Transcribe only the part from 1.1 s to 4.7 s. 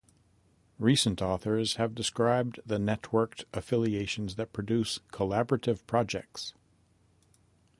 authors have described the networked affiliations that